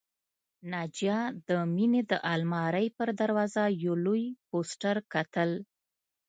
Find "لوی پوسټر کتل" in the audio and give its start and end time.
4.05-5.49